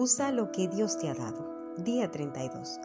Usa 0.00 0.30
lo 0.30 0.52
que 0.52 0.68
Dios 0.68 0.96
te 0.96 1.08
ha 1.08 1.14
dado. 1.14 1.74
Día 1.78 2.08
32. 2.08 2.78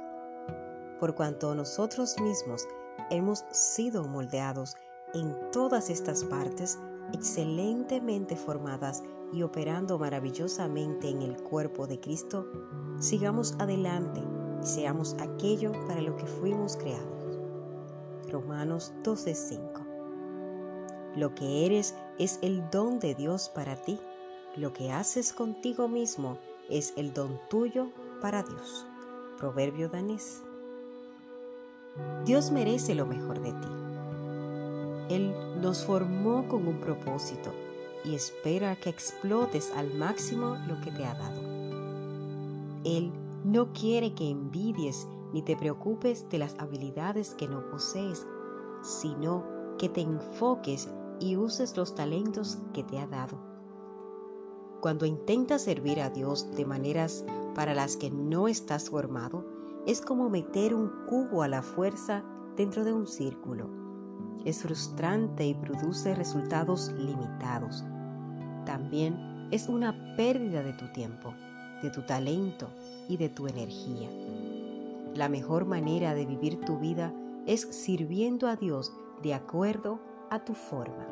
Por 0.99 1.13
cuanto 1.13 1.53
nosotros 1.53 2.19
mismos 2.19 2.67
hemos 3.11 3.45
sido 3.51 4.07
moldeados 4.07 4.75
en 5.13 5.35
todas 5.51 5.91
estas 5.91 6.23
partes, 6.23 6.79
excelentemente 7.13 8.35
formadas 8.35 9.03
y 9.31 9.43
operando 9.43 9.99
maravillosamente 9.99 11.07
en 11.07 11.21
el 11.21 11.39
cuerpo 11.43 11.85
de 11.85 11.99
Cristo, 11.99 12.47
sigamos 12.97 13.53
adelante 13.59 14.23
y 14.63 14.65
seamos 14.65 15.15
aquello 15.19 15.71
para 15.85 16.01
lo 16.01 16.15
que 16.15 16.25
fuimos 16.25 16.75
creados. 16.77 17.39
Romanos 18.31 18.91
12:5 19.03 19.85
Lo 21.15 21.35
que 21.35 21.67
eres 21.67 21.93
es 22.17 22.39
el 22.41 22.67
don 22.71 22.97
de 22.97 23.13
Dios 23.13 23.49
para 23.49 23.75
ti. 23.75 23.99
Lo 24.55 24.73
que 24.73 24.91
haces 24.91 25.31
contigo 25.31 25.87
mismo 25.87 26.39
es 26.73 26.93
el 26.97 27.13
don 27.13 27.39
tuyo 27.49 27.89
para 28.19 28.41
Dios. 28.41 28.87
Proverbio 29.37 29.89
danés. 29.89 30.41
Dios 32.25 32.49
merece 32.49 32.95
lo 32.95 33.05
mejor 33.05 33.39
de 33.41 33.51
ti. 33.51 33.67
Él 35.09 35.35
nos 35.61 35.85
formó 35.85 36.47
con 36.47 36.67
un 36.67 36.79
propósito 36.79 37.53
y 38.03 38.15
espera 38.15 38.75
que 38.75 38.89
explotes 38.89 39.71
al 39.75 39.93
máximo 39.93 40.57
lo 40.67 40.81
que 40.81 40.91
te 40.91 41.05
ha 41.05 41.13
dado. 41.13 41.41
Él 42.83 43.11
no 43.43 43.71
quiere 43.73 44.15
que 44.15 44.29
envidies 44.29 45.07
ni 45.31 45.43
te 45.43 45.55
preocupes 45.55 46.27
de 46.29 46.39
las 46.39 46.55
habilidades 46.57 47.35
que 47.35 47.47
no 47.47 47.69
posees, 47.69 48.25
sino 48.81 49.43
que 49.77 49.89
te 49.89 50.01
enfoques 50.01 50.89
y 51.19 51.35
uses 51.37 51.77
los 51.77 51.93
talentos 51.93 52.57
que 52.73 52.83
te 52.83 52.97
ha 52.97 53.05
dado. 53.05 53.52
Cuando 54.83 55.05
intentas 55.05 55.61
servir 55.61 56.01
a 56.01 56.09
Dios 56.09 56.51
de 56.57 56.65
maneras 56.65 57.23
para 57.55 57.73
las 57.73 57.95
que 57.95 58.11
no 58.11 58.49
estás 58.49 58.89
formado, 58.89 59.45
es 59.87 60.01
como 60.01 60.29
meter 60.29 60.73
un 60.73 60.91
cubo 61.07 61.41
a 61.41 61.47
la 61.47 61.61
fuerza 61.61 62.21
dentro 62.57 62.83
de 62.83 62.91
un 62.91 63.07
círculo. 63.07 63.69
Es 64.43 64.63
frustrante 64.63 65.47
y 65.47 65.53
produce 65.53 66.13
resultados 66.15 66.91
limitados. 66.97 67.85
También 68.65 69.47
es 69.51 69.69
una 69.69 70.17
pérdida 70.17 70.61
de 70.63 70.73
tu 70.73 70.91
tiempo, 70.91 71.33
de 71.81 71.89
tu 71.89 72.01
talento 72.01 72.67
y 73.07 73.15
de 73.15 73.29
tu 73.29 73.47
energía. 73.47 74.09
La 75.15 75.29
mejor 75.29 75.63
manera 75.63 76.13
de 76.13 76.25
vivir 76.25 76.59
tu 76.59 76.77
vida 76.77 77.13
es 77.45 77.61
sirviendo 77.61 78.49
a 78.49 78.57
Dios 78.57 78.91
de 79.21 79.33
acuerdo 79.33 80.01
a 80.29 80.43
tu 80.43 80.53
forma, 80.53 81.07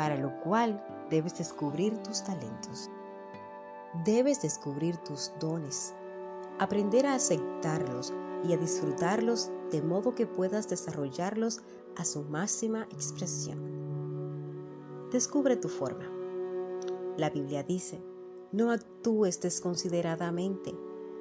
para 0.00 0.16
lo 0.16 0.40
cual 0.40 0.82
debes 1.10 1.36
descubrir 1.36 1.94
tus 1.98 2.24
talentos. 2.24 2.90
Debes 4.06 4.40
descubrir 4.40 4.96
tus 4.96 5.30
dones, 5.38 5.94
aprender 6.58 7.04
a 7.04 7.12
aceptarlos 7.12 8.14
y 8.48 8.54
a 8.54 8.56
disfrutarlos 8.56 9.50
de 9.70 9.82
modo 9.82 10.14
que 10.14 10.26
puedas 10.26 10.70
desarrollarlos 10.70 11.60
a 11.98 12.06
su 12.06 12.22
máxima 12.22 12.84
expresión. 12.84 13.58
Descubre 15.12 15.56
tu 15.56 15.68
forma. 15.68 16.10
La 17.18 17.28
Biblia 17.28 17.62
dice, 17.62 18.02
no 18.52 18.70
actúes 18.70 19.42
desconsideradamente, 19.42 20.74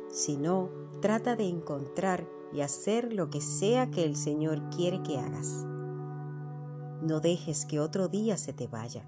sino 0.08 0.70
trata 1.02 1.36
de 1.36 1.50
encontrar 1.50 2.30
y 2.54 2.62
hacer 2.62 3.12
lo 3.12 3.30
que 3.30 3.42
sea 3.42 3.92
que 3.92 4.06
el 4.06 4.16
Señor 4.16 4.70
quiere 4.70 5.04
que 5.04 5.18
hagas. 5.18 5.66
No 7.02 7.19
dejes 7.19 7.66
que 7.66 7.80
otro 7.80 8.08
día 8.08 8.38
se 8.38 8.53
te 8.53 8.67
vaya. 8.67 9.05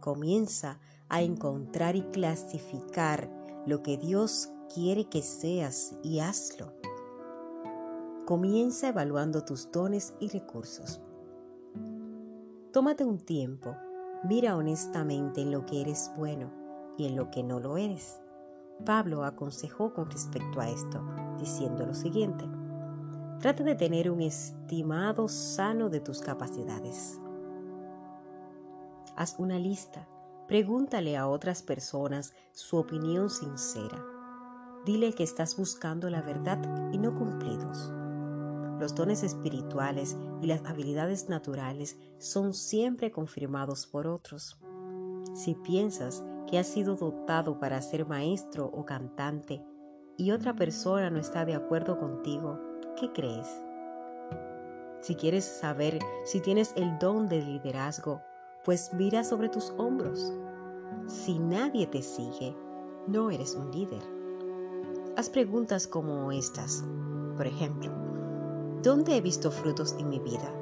Comienza 0.00 0.78
a 1.08 1.22
encontrar 1.22 1.96
y 1.96 2.02
clasificar 2.02 3.30
lo 3.66 3.82
que 3.82 3.98
Dios 3.98 4.50
quiere 4.72 5.08
que 5.08 5.22
seas 5.22 5.96
y 6.02 6.20
hazlo. 6.20 6.72
Comienza 8.24 8.88
evaluando 8.88 9.44
tus 9.44 9.70
dones 9.70 10.14
y 10.18 10.28
recursos. 10.28 11.00
Tómate 12.72 13.04
un 13.04 13.18
tiempo, 13.18 13.76
mira 14.24 14.56
honestamente 14.56 15.42
en 15.42 15.50
lo 15.50 15.64
que 15.64 15.80
eres 15.80 16.10
bueno 16.16 16.50
y 16.98 17.06
en 17.06 17.16
lo 17.16 17.30
que 17.30 17.42
no 17.42 17.60
lo 17.60 17.76
eres. 17.76 18.20
Pablo 18.84 19.24
aconsejó 19.24 19.94
con 19.94 20.10
respecto 20.10 20.60
a 20.60 20.68
esto, 20.68 21.02
diciendo 21.38 21.86
lo 21.86 21.94
siguiente. 21.94 22.44
Trata 23.40 23.64
de 23.64 23.74
tener 23.74 24.10
un 24.10 24.22
estimado 24.22 25.28
sano 25.28 25.88
de 25.88 26.00
tus 26.00 26.20
capacidades. 26.20 27.20
Haz 29.16 29.36
una 29.38 29.58
lista. 29.58 30.06
Pregúntale 30.46 31.16
a 31.16 31.26
otras 31.26 31.62
personas 31.62 32.34
su 32.52 32.76
opinión 32.76 33.30
sincera. 33.30 34.04
Dile 34.84 35.14
que 35.14 35.24
estás 35.24 35.56
buscando 35.56 36.10
la 36.10 36.20
verdad 36.20 36.58
y 36.92 36.98
no 36.98 37.14
cumplidos. 37.14 37.90
Los 38.78 38.94
dones 38.94 39.22
espirituales 39.22 40.18
y 40.42 40.46
las 40.46 40.62
habilidades 40.66 41.30
naturales 41.30 41.98
son 42.18 42.52
siempre 42.52 43.10
confirmados 43.10 43.86
por 43.86 44.06
otros. 44.06 44.58
Si 45.34 45.54
piensas 45.54 46.22
que 46.46 46.58
has 46.58 46.66
sido 46.66 46.94
dotado 46.94 47.58
para 47.58 47.80
ser 47.80 48.06
maestro 48.06 48.66
o 48.66 48.84
cantante 48.84 49.64
y 50.18 50.30
otra 50.32 50.54
persona 50.54 51.08
no 51.08 51.18
está 51.18 51.46
de 51.46 51.54
acuerdo 51.54 51.98
contigo, 51.98 52.60
¿qué 53.00 53.10
crees? 53.12 53.48
Si 55.00 55.14
quieres 55.14 55.46
saber 55.46 56.00
si 56.24 56.40
tienes 56.40 56.74
el 56.76 56.98
don 56.98 57.28
de 57.28 57.40
liderazgo, 57.40 58.20
pues 58.66 58.92
mira 58.92 59.22
sobre 59.22 59.48
tus 59.48 59.72
hombros. 59.78 60.32
Si 61.06 61.38
nadie 61.38 61.86
te 61.86 62.02
sigue, 62.02 62.52
no 63.06 63.30
eres 63.30 63.54
un 63.54 63.70
líder. 63.70 64.02
Haz 65.16 65.30
preguntas 65.30 65.86
como 65.86 66.32
estas. 66.32 66.82
Por 67.36 67.46
ejemplo, 67.46 67.92
¿dónde 68.82 69.16
he 69.16 69.20
visto 69.20 69.52
frutos 69.52 69.94
en 70.00 70.08
mi 70.08 70.18
vida? 70.18 70.52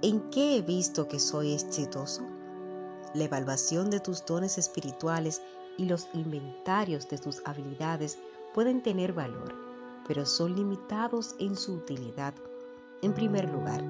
¿En 0.00 0.30
qué 0.30 0.56
he 0.56 0.62
visto 0.62 1.08
que 1.08 1.20
soy 1.20 1.52
exitoso? 1.52 2.22
La 3.12 3.24
evaluación 3.24 3.90
de 3.90 4.00
tus 4.00 4.24
dones 4.24 4.56
espirituales 4.56 5.42
y 5.76 5.84
los 5.84 6.08
inventarios 6.14 7.06
de 7.10 7.18
tus 7.18 7.42
habilidades 7.44 8.18
pueden 8.54 8.82
tener 8.82 9.12
valor, 9.12 9.54
pero 10.08 10.24
son 10.24 10.56
limitados 10.56 11.34
en 11.38 11.54
su 11.54 11.74
utilidad. 11.74 12.32
En 13.02 13.12
primer 13.12 13.50
lugar, 13.50 13.84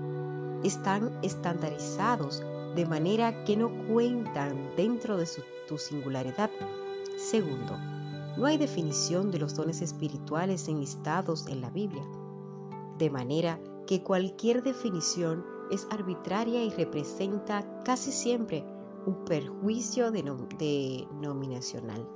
están 0.65 1.19
estandarizados 1.23 2.43
de 2.75 2.87
manera 2.87 3.45
que 3.45 3.57
no 3.57 3.71
cuentan 3.87 4.71
dentro 4.77 5.17
de 5.17 5.27
tu 5.69 5.79
singularidad. 5.79 6.51
Segundo, 7.17 7.77
no 8.37 8.47
hay 8.47 8.57
definición 8.57 9.31
de 9.31 9.39
los 9.39 9.55
dones 9.55 9.83
espirituales 9.83 10.69
enlistados 10.69 11.47
en 11.49 11.61
la 11.61 11.71
Biblia, 11.71 12.05
de 12.99 13.11
manera 13.11 13.61
que 13.87 14.03
cualquier 14.03 14.63
definición 14.63 15.45
es 15.71 15.87
arbitraria 15.91 16.65
y 16.65 16.71
representa 16.71 17.83
casi 17.85 18.13
siempre 18.13 18.65
un 19.07 19.25
perjuicio 19.25 20.11
denominacional. 20.11 22.09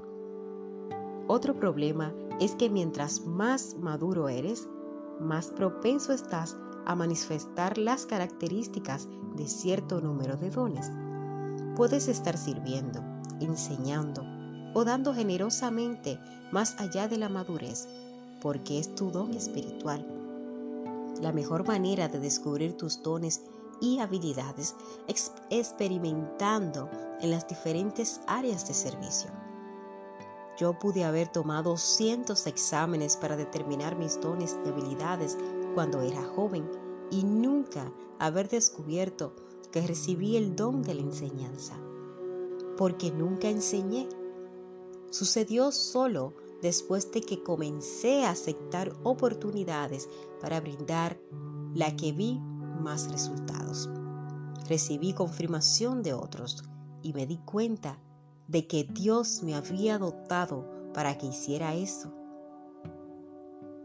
Otro 1.29 1.55
problema 1.55 2.15
es 2.41 2.55
que 2.55 2.71
mientras 2.71 3.27
más 3.27 3.77
maduro 3.79 4.29
eres, 4.29 4.69
más 5.21 5.49
propenso 5.49 6.13
estás 6.13 6.57
a 6.87 6.95
manifestar 6.95 7.77
las 7.77 8.07
características 8.07 9.09
de 9.35 9.47
cierto 9.49 10.01
número 10.01 10.37
de 10.37 10.51
dones. 10.51 10.91
Puedes 11.77 12.09
estar 12.09 12.39
sirviendo, 12.39 13.05
enseñando 13.41 14.25
o 14.73 14.85
dando 14.85 15.13
generosamente 15.13 16.19
más 16.53 16.77
allá 16.79 17.09
de 17.09 17.19
la 17.19 17.29
madurez, 17.29 17.89
porque 18.41 18.79
es 18.79 18.95
tu 18.95 19.11
don 19.11 19.35
espiritual. 19.35 20.07
La 21.21 21.33
mejor 21.33 21.67
manera 21.67 22.09
de 22.09 22.21
descubrir 22.21 22.77
tus 22.77 23.03
dones 23.03 23.43
y 23.81 23.99
habilidades 23.99 24.75
experimentando 25.51 26.89
en 27.21 27.31
las 27.31 27.47
diferentes 27.47 28.21
áreas 28.27 28.67
de 28.69 28.75
servicio. 28.75 29.31
Yo 30.59 30.79
pude 30.79 31.05
haber 31.05 31.29
tomado 31.29 31.77
cientos 31.77 32.47
exámenes 32.47 33.17
para 33.17 33.37
determinar 33.37 33.97
mis 33.97 34.19
dones 34.21 34.57
y 34.65 34.69
habilidades 34.69 35.37
cuando 35.75 36.01
era 36.01 36.23
joven 36.23 36.67
y 37.11 37.25
nunca 37.25 37.93
haber 38.19 38.49
descubierto 38.49 39.35
que 39.71 39.87
recibí 39.87 40.37
el 40.37 40.57
don 40.57 40.83
de 40.83 40.95
la 40.95 41.03
enseñanza, 41.03 41.79
porque 42.77 43.11
nunca 43.11 43.49
enseñé. 43.49 44.09
Sucedió 45.11 45.73
solo 45.73 46.35
después 46.63 47.11
de 47.13 47.21
que 47.21 47.43
comencé 47.43 48.25
a 48.25 48.31
aceptar 48.31 48.93
oportunidades 49.03 50.09
para 50.41 50.61
brindar 50.61 51.21
la 51.75 51.95
que 51.97 52.13
vi 52.13 52.41
más 52.81 53.11
resultados. 53.11 53.89
Recibí 54.69 55.13
confirmación 55.13 56.03
de 56.03 56.15
otros 56.15 56.65
y 57.03 57.13
me 57.13 57.27
di 57.27 57.39
cuenta 57.39 57.99
de 58.49 58.67
que 58.67 58.85
Dios 58.85 59.43
me 59.43 59.55
había 59.55 59.99
dotado 59.99 60.69
para 60.93 61.19
que 61.19 61.27
hiciera 61.27 61.75
eso. 61.75 62.13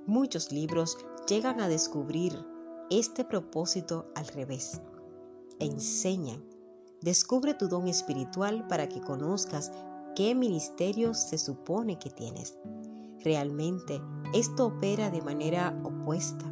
Muchos 0.08 0.52
libros 0.52 0.98
llegan 1.28 1.62
a 1.62 1.68
descubrir 1.68 2.51
este 2.92 3.24
propósito 3.24 4.12
al 4.16 4.28
revés. 4.28 4.82
Enseñan. 5.60 6.44
Descubre 7.02 7.54
tu 7.54 7.68
don 7.70 7.88
espiritual 7.88 8.68
para 8.68 8.90
que 8.90 9.00
conozcas 9.00 9.72
qué 10.14 10.36
ministerio 10.36 11.14
se 11.14 11.38
supone 11.38 11.98
que 11.98 12.10
tienes. 12.10 12.58
Realmente 13.24 14.02
esto 14.34 14.68
opera 14.68 15.10
de 15.10 15.22
manera 15.22 15.80
opuesta. 15.84 16.46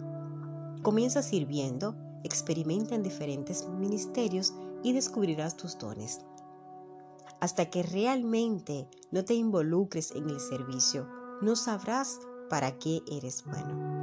Comienza 0.82 1.22
sirviendo, 1.22 1.96
experimenta 2.24 2.96
en 2.96 3.04
diferentes 3.04 3.68
ministerios 3.68 4.54
y 4.82 4.94
descubrirás 4.94 5.58
tus 5.58 5.78
dones. 5.78 6.22
Hasta 7.42 7.70
que 7.70 7.84
realmente 7.84 8.88
no 9.12 9.26
te 9.26 9.34
involucres 9.34 10.12
en 10.12 10.30
el 10.30 10.40
servicio, 10.40 11.06
no 11.42 11.58
sabrás 11.58 12.20
para 12.50 12.80
qué 12.80 13.02
eres 13.12 13.44
bueno. 13.46 13.99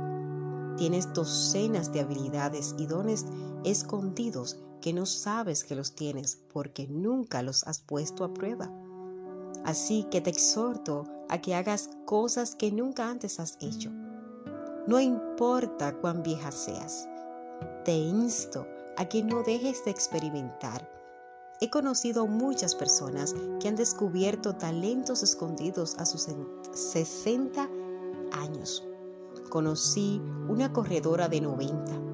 Tienes 0.77 1.13
docenas 1.13 1.93
de 1.93 2.01
habilidades 2.01 2.75
y 2.79 2.87
dones 2.87 3.27
escondidos 3.65 4.59
que 4.81 4.93
no 4.93 5.07
sabes 5.07 5.65
que 5.65 5.75
los 5.75 5.95
tienes 5.95 6.39
porque 6.53 6.87
nunca 6.87 7.43
los 7.43 7.67
has 7.67 7.81
puesto 7.81 8.25
a 8.25 8.33
prueba. 8.35 8.71
Así 9.65 10.07
que 10.11 10.21
te 10.21 10.31
exhorto 10.31 11.05
a 11.29 11.41
que 11.41 11.55
hagas 11.55 11.91
cosas 12.05 12.55
que 12.55 12.71
nunca 12.71 13.09
antes 13.09 13.41
has 13.41 13.59
hecho. 13.61 13.91
No 14.87 15.01
importa 15.01 15.97
cuán 15.97 16.23
vieja 16.23 16.53
seas, 16.53 17.09
te 17.85 17.93
insto 17.93 18.67
a 18.97 19.07
que 19.07 19.25
no 19.25 19.43
dejes 19.43 19.85
de 19.85 19.91
experimentar. 19.91 20.89
He 21.61 21.71
conocido 21.71 22.27
muchas 22.27 22.75
personas 22.75 23.35
que 23.61 23.69
han 23.69 23.77
descubierto 23.77 24.55
talentos 24.55 25.23
escondidos 25.23 25.97
a 25.99 26.07
sus 26.07 26.29
60 26.73 27.69
años. 28.33 28.87
Conocí 29.49 30.21
una 30.49 30.73
corredora 30.73 31.29
de 31.29 31.41
90 31.41 32.07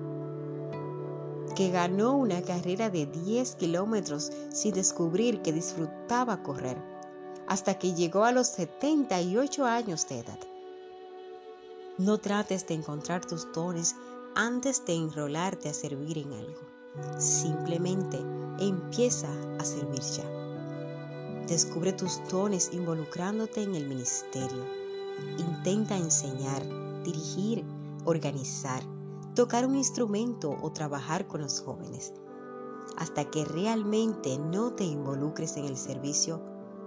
que 1.54 1.70
ganó 1.70 2.16
una 2.16 2.42
carrera 2.42 2.90
de 2.90 3.06
10 3.06 3.56
kilómetros 3.56 4.32
sin 4.50 4.74
descubrir 4.74 5.42
que 5.42 5.52
disfrutaba 5.52 6.42
correr, 6.42 6.78
hasta 7.46 7.78
que 7.78 7.94
llegó 7.94 8.24
a 8.24 8.32
los 8.32 8.48
78 8.48 9.64
años 9.64 10.08
de 10.08 10.20
edad. 10.20 10.38
No 11.98 12.18
trates 12.18 12.66
de 12.66 12.74
encontrar 12.74 13.24
tus 13.24 13.52
dones 13.52 13.96
antes 14.34 14.84
de 14.86 14.94
enrolarte 14.94 15.68
a 15.68 15.74
servir 15.74 16.18
en 16.18 16.32
algo. 16.32 16.60
Simplemente 17.18 18.18
empieza 18.58 19.28
a 19.58 19.64
servir 19.64 20.00
ya. 20.00 20.24
Descubre 21.46 21.92
tus 21.92 22.20
dones 22.30 22.70
involucrándote 22.72 23.62
en 23.62 23.74
el 23.74 23.86
ministerio. 23.86 24.81
Intenta 25.38 25.96
enseñar, 25.96 26.62
dirigir, 27.04 27.64
organizar, 28.04 28.82
tocar 29.34 29.66
un 29.66 29.76
instrumento 29.76 30.56
o 30.62 30.72
trabajar 30.72 31.26
con 31.26 31.40
los 31.40 31.60
jóvenes. 31.60 32.12
Hasta 32.96 33.24
que 33.30 33.44
realmente 33.44 34.38
no 34.38 34.72
te 34.72 34.84
involucres 34.84 35.56
en 35.56 35.64
el 35.64 35.76
servicio, 35.76 36.40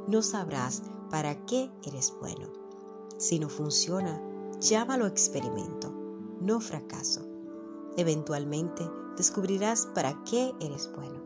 no 0.07 0.21
sabrás 0.21 0.83
para 1.09 1.45
qué 1.45 1.71
eres 1.83 2.13
bueno. 2.19 2.47
Si 3.17 3.39
no 3.39 3.49
funciona, 3.49 4.21
llámalo 4.59 5.07
experimento, 5.07 5.91
no 6.41 6.59
fracaso. 6.59 7.21
Eventualmente 7.97 8.87
descubrirás 9.17 9.87
para 9.95 10.21
qué 10.23 10.53
eres 10.59 10.91
bueno. 10.95 11.23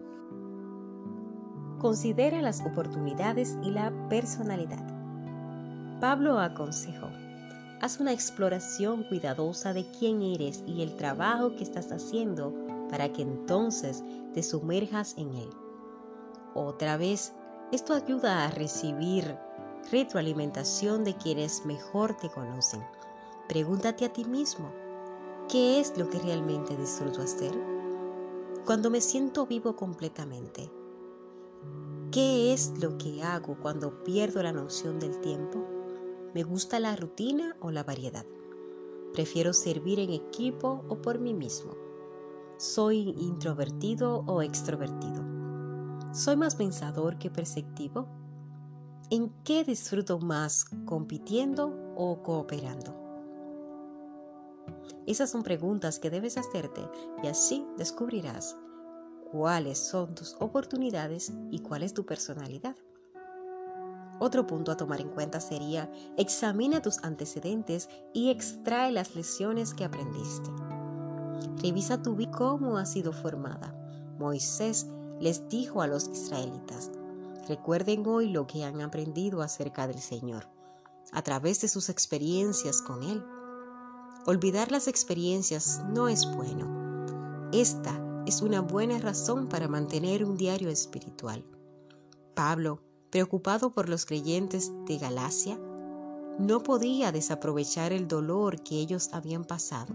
Considera 1.80 2.42
las 2.42 2.62
oportunidades 2.66 3.58
y 3.64 3.72
la 3.72 3.92
personalidad. 4.10 4.99
Pablo 6.00 6.40
aconsejó, 6.40 7.10
haz 7.82 8.00
una 8.00 8.14
exploración 8.14 9.04
cuidadosa 9.04 9.74
de 9.74 9.86
quién 10.00 10.22
eres 10.22 10.64
y 10.66 10.82
el 10.82 10.96
trabajo 10.96 11.56
que 11.58 11.64
estás 11.64 11.92
haciendo 11.92 12.54
para 12.90 13.12
que 13.12 13.22
entonces 13.22 14.02
te 14.34 14.42
sumerjas 14.42 15.16
en 15.18 15.36
él. 15.36 15.50
Otra 16.56 16.96
vez, 16.96 17.34
esto 17.74 17.94
ayuda 17.94 18.46
a 18.46 18.52
recibir 18.52 19.38
retroalimentación 19.92 21.04
de 21.04 21.16
quienes 21.18 21.66
mejor 21.66 22.16
te 22.16 22.30
conocen. 22.30 22.82
Pregúntate 23.50 24.06
a 24.06 24.14
ti 24.14 24.24
mismo, 24.24 24.72
¿qué 25.50 25.82
es 25.82 25.98
lo 25.98 26.10
que 26.10 26.20
realmente 26.20 26.78
disfruto 26.78 27.22
hacer? 27.22 27.52
Cuando 28.66 28.90
me 28.90 29.02
siento 29.02 29.46
vivo 29.46 29.76
completamente, 29.76 30.72
¿qué 32.10 32.54
es 32.54 32.72
lo 32.82 32.98
que 32.98 33.22
hago 33.22 33.58
cuando 33.62 34.02
pierdo 34.06 34.42
la 34.42 34.54
noción 34.54 34.98
del 34.98 35.20
tiempo? 35.20 35.69
¿Me 36.34 36.44
gusta 36.44 36.80
la 36.80 36.96
rutina 36.96 37.56
o 37.60 37.72
la 37.72 37.84
variedad? 37.84 38.26
¿Prefiero 39.14 39.52
servir 39.52 40.00
en 40.00 40.12
equipo 40.12 40.86
o 40.88 41.02
por 41.02 41.18
mí 41.18 41.34
mismo? 41.34 41.74
¿Soy 42.58 43.16
introvertido 43.18 44.24
o 44.28 44.44
extrovertido? 44.44 45.24
¿Soy 46.14 46.36
más 46.36 46.56
pensador 46.56 47.18
que 47.18 47.32
perceptivo? 47.32 48.08
¿En 49.10 49.30
qué 49.44 49.64
disfruto 49.64 50.20
más, 50.20 50.66
compitiendo 50.86 51.76
o 51.96 52.22
cooperando? 52.22 52.96
Esas 55.08 55.32
son 55.32 55.42
preguntas 55.42 55.98
que 55.98 56.12
debes 56.12 56.38
hacerte 56.38 56.82
y 57.24 57.28
así 57.28 57.66
descubrirás 57.76 58.56
cuáles 59.32 59.80
son 59.80 60.14
tus 60.14 60.36
oportunidades 60.40 61.34
y 61.50 61.60
cuál 61.60 61.82
es 61.82 61.96
tu 61.96 62.06
personalidad. 62.06 62.76
Otro 64.20 64.46
punto 64.46 64.72
a 64.72 64.78
tomar 64.78 65.00
en 65.00 65.10
cuenta 65.10 65.40
sería 65.40 65.90
examina 66.18 66.82
tus 66.82 66.98
antecedentes 67.04 67.90
y 68.14 68.30
extrae 68.30 68.92
las 68.92 69.16
lecciones 69.16 69.74
que 69.74 69.86
aprendiste. 69.86 70.50
Revisa 71.62 72.02
tu 72.02 72.16
vida 72.16 72.32
cómo 72.32 72.78
ha 72.78 72.86
sido 72.86 73.14
formada. 73.14 73.74
Moisés 74.18 74.88
les 75.22 75.48
dijo 75.48 75.82
a 75.82 75.88
los 75.88 76.10
israelitas, 76.10 76.92
recuerden 77.48 78.06
hoy 78.06 78.30
lo 78.30 78.46
que 78.46 78.66
han 78.66 78.82
aprendido 78.82 79.42
acerca 79.42 79.88
del 79.88 80.00
Señor, 80.00 80.50
a 81.14 81.22
través 81.22 81.62
de 81.62 81.70
sus 81.70 81.90
experiencias 81.90 82.82
con 82.82 83.04
Él. 83.04 83.24
Olvidar 84.26 84.72
las 84.72 84.88
experiencias 84.90 85.82
no 85.90 86.10
es 86.10 86.30
bueno. 86.36 87.50
Esta 87.54 88.00
es 88.26 88.42
una 88.42 88.60
buena 88.62 89.00
razón 89.00 89.48
para 89.48 89.70
mantener 89.70 90.26
un 90.26 90.38
diario 90.38 90.70
espiritual. 90.70 91.44
Pablo 92.36 92.82
preocupado 93.10 93.72
por 93.72 93.90
los 93.90 94.06
creyentes 94.06 94.72
de 94.86 94.98
Galacia, 94.98 95.60
no 96.38 96.64
podía 96.64 97.12
desaprovechar 97.12 97.92
el 97.92 98.08
dolor 98.08 98.62
que 98.62 98.76
ellos 98.76 99.10
habían 99.12 99.44
pasado. 99.44 99.94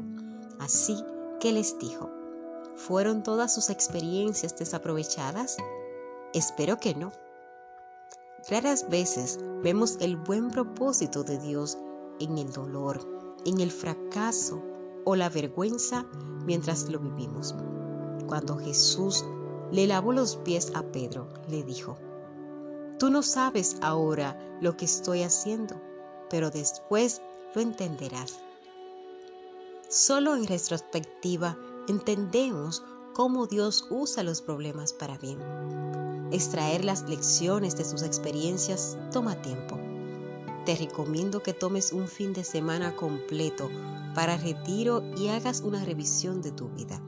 Así 0.58 0.96
que 1.40 1.52
les 1.52 1.78
dijo, 1.78 2.10
¿fueron 2.76 3.22
todas 3.22 3.54
sus 3.54 3.70
experiencias 3.70 4.56
desaprovechadas? 4.56 5.56
Espero 6.32 6.78
que 6.78 6.94
no. 6.94 7.12
Raras 8.50 8.88
veces 8.90 9.40
vemos 9.62 9.96
el 10.00 10.16
buen 10.16 10.50
propósito 10.50 11.24
de 11.24 11.38
Dios 11.38 11.78
en 12.20 12.36
el 12.36 12.52
dolor, 12.52 13.00
en 13.46 13.60
el 13.60 13.70
fracaso 13.70 14.62
o 15.04 15.16
la 15.16 15.30
vergüenza 15.30 16.04
mientras 16.44 16.90
lo 16.90 16.98
vivimos. 16.98 17.54
Cuando 18.26 18.58
Jesús 18.58 19.24
le 19.70 19.86
lavó 19.86 20.12
los 20.12 20.36
pies 20.36 20.72
a 20.74 20.82
Pedro, 20.82 21.28
le 21.48 21.62
dijo, 21.62 21.96
Tú 22.98 23.10
no 23.10 23.22
sabes 23.22 23.76
ahora 23.80 24.38
lo 24.60 24.76
que 24.76 24.84
estoy 24.84 25.22
haciendo, 25.22 25.80
pero 26.30 26.50
después 26.50 27.20
lo 27.54 27.60
entenderás. 27.60 28.38
Solo 29.88 30.36
en 30.36 30.46
retrospectiva 30.46 31.56
entendemos 31.88 32.84
cómo 33.12 33.46
Dios 33.46 33.86
usa 33.90 34.22
los 34.22 34.42
problemas 34.42 34.92
para 34.92 35.18
bien. 35.18 35.38
Extraer 36.30 36.84
las 36.84 37.08
lecciones 37.08 37.76
de 37.76 37.84
sus 37.84 38.02
experiencias 38.02 38.96
toma 39.12 39.40
tiempo. 39.42 39.78
Te 40.64 40.74
recomiendo 40.76 41.42
que 41.42 41.52
tomes 41.52 41.92
un 41.92 42.08
fin 42.08 42.32
de 42.32 42.42
semana 42.42 42.96
completo 42.96 43.68
para 44.14 44.36
retiro 44.36 45.02
y 45.16 45.28
hagas 45.28 45.60
una 45.60 45.84
revisión 45.84 46.42
de 46.42 46.52
tu 46.52 46.68
vida, 46.70 47.02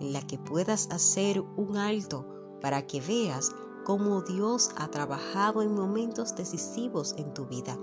en 0.00 0.12
la 0.12 0.22
que 0.26 0.38
puedas 0.38 0.88
hacer 0.90 1.40
un 1.40 1.76
alto 1.76 2.26
para 2.60 2.86
que 2.86 3.00
veas 3.00 3.52
cómo 3.84 4.22
Dios 4.22 4.70
ha 4.76 4.88
trabajado 4.88 5.62
en 5.62 5.74
momentos 5.74 6.34
decisivos 6.34 7.14
en 7.18 7.32
tu 7.34 7.46
vida 7.46 7.78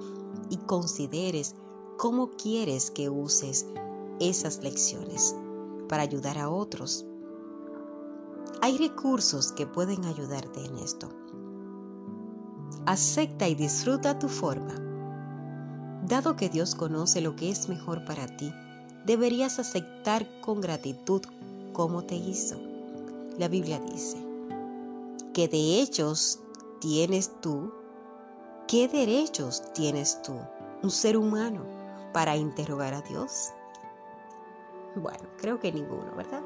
y 0.49 0.57
consideres 0.57 1.55
cómo 1.97 2.31
quieres 2.31 2.91
que 2.91 3.09
uses 3.09 3.67
esas 4.19 4.61
lecciones 4.63 5.35
para 5.87 6.03
ayudar 6.03 6.37
a 6.37 6.49
otros. 6.49 7.05
Hay 8.61 8.77
recursos 8.77 9.51
que 9.51 9.67
pueden 9.67 10.05
ayudarte 10.05 10.65
en 10.65 10.77
esto. 10.77 11.09
Acepta 12.85 13.47
y 13.47 13.55
disfruta 13.55 14.17
tu 14.17 14.27
forma. 14.27 14.73
Dado 16.07 16.35
que 16.35 16.49
Dios 16.49 16.75
conoce 16.75 17.21
lo 17.21 17.35
que 17.35 17.49
es 17.49 17.69
mejor 17.69 18.05
para 18.05 18.25
ti, 18.37 18.51
deberías 19.05 19.59
aceptar 19.59 20.27
con 20.41 20.61
gratitud 20.61 21.21
cómo 21.73 22.03
te 22.03 22.15
hizo. 22.15 22.59
La 23.37 23.47
Biblia 23.47 23.79
dice, 23.79 24.30
¿Qué 25.33 25.47
derechos 25.47 26.39
tienes 26.81 27.31
tú? 27.39 27.71
¿Qué 28.67 28.89
derechos 28.89 29.63
tienes 29.73 30.21
tú, 30.23 30.33
un 30.83 30.91
ser 30.91 31.15
humano, 31.15 31.65
para 32.11 32.35
interrogar 32.35 32.93
a 32.93 33.01
Dios? 33.01 33.51
Bueno, 34.95 35.29
creo 35.37 35.57
que 35.57 35.71
ninguno, 35.71 36.13
¿verdad? 36.17 36.43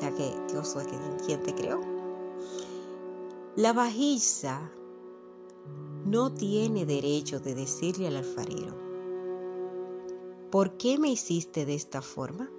Ya 0.00 0.10
que 0.14 0.34
Dios 0.50 0.72
fue 0.72 0.86
quien 1.26 1.42
te 1.42 1.54
creó. 1.54 1.82
La 3.54 3.74
bajisa 3.74 4.72
no 6.06 6.32
tiene 6.32 6.86
derecho 6.86 7.38
de 7.38 7.54
decirle 7.54 8.08
al 8.08 8.16
alfarero, 8.16 8.74
¿por 10.50 10.78
qué 10.78 10.98
me 10.98 11.10
hiciste 11.10 11.66
de 11.66 11.74
esta 11.74 12.00
forma? 12.00 12.50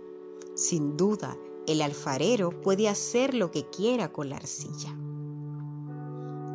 Sin 0.53 0.98
duda, 0.98 1.36
el 1.65 1.82
alfarero 1.82 2.62
puede 2.62 2.89
hacer 2.89 3.34
lo 3.34 3.50
que 3.50 3.68
quiera 3.72 4.13
con 4.13 4.30
la 4.30 4.36
arcilla. 4.36 4.96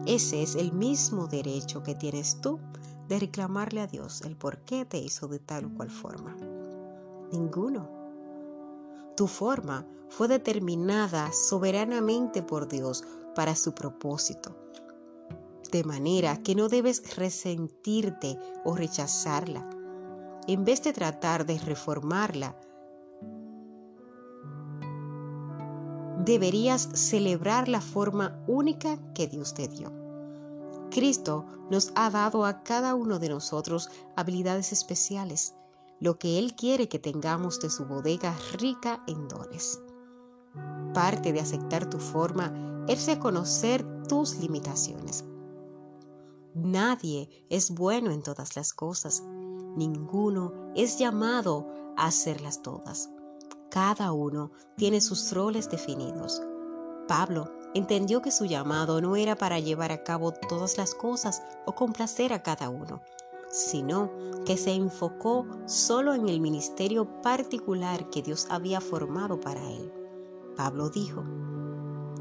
Ese 0.08 0.42
es 0.42 0.54
el 0.54 0.72
mismo 0.72 1.26
derecho 1.26 1.82
que 1.82 1.94
tienes 1.94 2.40
tú 2.40 2.58
de 3.08 3.18
reclamarle 3.18 3.82
a 3.82 3.86
Dios 3.86 4.22
el 4.22 4.36
por 4.36 4.64
qué 4.64 4.86
te 4.86 4.96
hizo 4.96 5.28
de 5.28 5.38
tal 5.38 5.66
o 5.66 5.74
cual 5.74 5.90
forma. 5.90 6.34
Ninguno. 7.30 7.90
Tu 9.18 9.26
forma 9.26 9.86
fue 10.08 10.26
determinada 10.26 11.30
soberanamente 11.32 12.42
por 12.42 12.68
Dios 12.68 13.04
para 13.34 13.54
su 13.54 13.74
propósito. 13.74 14.56
De 15.70 15.84
manera 15.84 16.42
que 16.42 16.54
no 16.54 16.70
debes 16.70 17.14
resentirte 17.16 18.38
o 18.64 18.74
rechazarla. 18.74 19.68
En 20.46 20.64
vez 20.64 20.82
de 20.84 20.94
tratar 20.94 21.44
de 21.44 21.58
reformarla, 21.58 22.58
deberías 26.28 26.90
celebrar 26.92 27.68
la 27.68 27.80
forma 27.80 28.38
única 28.46 28.98
que 29.14 29.26
Dios 29.28 29.54
te 29.54 29.66
dio. 29.66 29.90
Cristo 30.90 31.46
nos 31.70 31.90
ha 31.94 32.10
dado 32.10 32.44
a 32.44 32.62
cada 32.62 32.94
uno 32.94 33.18
de 33.18 33.30
nosotros 33.30 33.88
habilidades 34.14 34.72
especiales, 34.72 35.54
lo 36.00 36.18
que 36.18 36.38
Él 36.38 36.54
quiere 36.54 36.86
que 36.86 36.98
tengamos 36.98 37.60
de 37.60 37.70
su 37.70 37.86
bodega 37.86 38.36
rica 38.58 39.02
en 39.06 39.26
dones. 39.26 39.80
Parte 40.92 41.32
de 41.32 41.40
aceptar 41.40 41.88
tu 41.88 41.98
forma 41.98 42.84
es 42.88 43.06
reconocer 43.06 43.82
tus 44.06 44.36
limitaciones. 44.36 45.24
Nadie 46.54 47.30
es 47.48 47.70
bueno 47.70 48.10
en 48.10 48.22
todas 48.22 48.54
las 48.54 48.74
cosas, 48.74 49.22
ninguno 49.76 50.52
es 50.76 50.98
llamado 50.98 51.66
a 51.96 52.06
hacerlas 52.06 52.60
todas. 52.60 53.08
Cada 53.70 54.12
uno 54.12 54.50
tiene 54.76 55.00
sus 55.00 55.32
roles 55.32 55.68
definidos. 55.68 56.42
Pablo 57.06 57.52
entendió 57.74 58.22
que 58.22 58.30
su 58.30 58.46
llamado 58.46 59.00
no 59.00 59.14
era 59.14 59.36
para 59.36 59.58
llevar 59.58 59.92
a 59.92 60.02
cabo 60.04 60.32
todas 60.32 60.78
las 60.78 60.94
cosas 60.94 61.42
o 61.66 61.74
complacer 61.74 62.32
a 62.32 62.42
cada 62.42 62.70
uno, 62.70 63.02
sino 63.50 64.10
que 64.46 64.56
se 64.56 64.72
enfocó 64.72 65.46
solo 65.66 66.14
en 66.14 66.28
el 66.28 66.40
ministerio 66.40 67.20
particular 67.20 68.08
que 68.10 68.22
Dios 68.22 68.46
había 68.50 68.80
formado 68.80 69.38
para 69.38 69.62
él. 69.70 69.92
Pablo 70.56 70.88
dijo, 70.88 71.22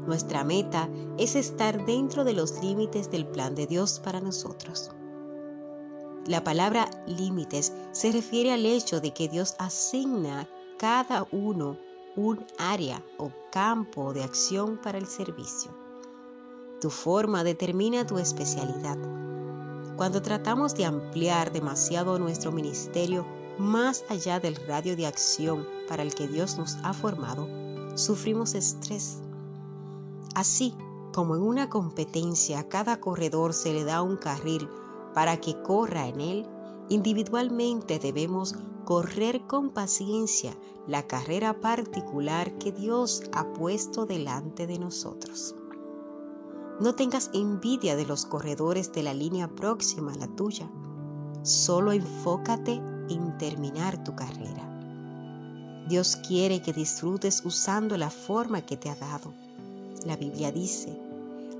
nuestra 0.06 0.44
meta 0.44 0.88
es 1.18 1.34
estar 1.34 1.84
dentro 1.84 2.24
de 2.24 2.32
los 2.32 2.62
límites 2.62 3.10
del 3.10 3.26
plan 3.26 3.54
de 3.54 3.66
Dios 3.66 4.00
para 4.00 4.20
nosotros. 4.20 4.90
La 6.26 6.44
palabra 6.44 6.90
límites 7.06 7.72
se 7.92 8.12
refiere 8.12 8.52
al 8.52 8.66
hecho 8.66 9.00
de 9.00 9.12
que 9.12 9.28
Dios 9.28 9.54
asigna 9.58 10.46
cada 10.78 11.26
uno 11.32 11.76
un 12.14 12.46
área 12.56 13.02
o 13.18 13.30
campo 13.50 14.12
de 14.12 14.22
acción 14.22 14.78
para 14.80 14.96
el 14.96 15.06
servicio. 15.06 15.72
Tu 16.80 16.88
forma 16.88 17.42
determina 17.42 18.06
tu 18.06 18.18
especialidad. 18.18 18.96
Cuando 19.96 20.22
tratamos 20.22 20.76
de 20.76 20.84
ampliar 20.84 21.50
demasiado 21.52 22.20
nuestro 22.20 22.52
ministerio 22.52 23.26
más 23.58 24.04
allá 24.08 24.38
del 24.38 24.54
radio 24.68 24.94
de 24.94 25.06
acción 25.06 25.66
para 25.88 26.04
el 26.04 26.14
que 26.14 26.28
Dios 26.28 26.56
nos 26.56 26.76
ha 26.84 26.92
formado, 26.92 27.48
sufrimos 27.96 28.54
estrés. 28.54 29.18
Así 30.36 30.74
como 31.12 31.34
en 31.34 31.42
una 31.42 31.68
competencia 31.68 32.60
a 32.60 32.68
cada 32.68 33.00
corredor 33.00 33.52
se 33.52 33.72
le 33.72 33.82
da 33.82 34.02
un 34.02 34.16
carril 34.16 34.68
para 35.12 35.38
que 35.38 35.60
corra 35.62 36.06
en 36.06 36.20
él, 36.20 36.46
individualmente 36.88 37.98
debemos 37.98 38.54
correr 38.88 39.46
con 39.46 39.68
paciencia 39.68 40.56
la 40.86 41.06
carrera 41.06 41.60
particular 41.60 42.56
que 42.56 42.72
Dios 42.72 43.22
ha 43.34 43.52
puesto 43.52 44.06
delante 44.06 44.66
de 44.66 44.78
nosotros. 44.78 45.54
No 46.80 46.94
tengas 46.94 47.28
envidia 47.34 47.96
de 47.96 48.06
los 48.06 48.24
corredores 48.24 48.90
de 48.92 49.02
la 49.02 49.12
línea 49.12 49.46
próxima 49.46 50.14
a 50.14 50.16
la 50.16 50.26
tuya. 50.28 50.70
Solo 51.42 51.92
enfócate 51.92 52.80
en 53.10 53.36
terminar 53.36 54.02
tu 54.04 54.16
carrera. 54.16 54.64
Dios 55.86 56.16
quiere 56.26 56.62
que 56.62 56.72
disfrutes 56.72 57.44
usando 57.44 57.98
la 57.98 58.08
forma 58.08 58.62
que 58.62 58.78
te 58.78 58.88
ha 58.88 58.96
dado. 58.96 59.34
La 60.06 60.16
Biblia 60.16 60.50
dice, 60.50 60.98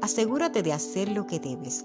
asegúrate 0.00 0.62
de 0.62 0.72
hacer 0.72 1.10
lo 1.10 1.26
que 1.26 1.38
debes 1.38 1.84